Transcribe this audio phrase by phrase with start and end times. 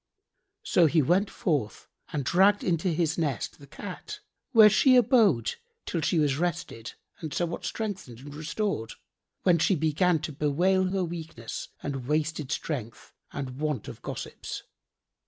[0.63, 4.19] So he went forth and dragged into his nest the Cat,
[4.51, 8.93] where she abode till she was rested and somewhat strengthened and restored,
[9.43, 14.63] when she began to bewail her weakness and wasted strength and want of gossips.